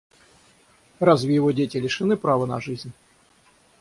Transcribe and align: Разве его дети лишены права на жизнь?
Разве 0.97 1.35
его 1.35 1.51
дети 1.51 1.77
лишены 1.77 2.17
права 2.17 2.47
на 2.47 2.59
жизнь? 2.59 2.91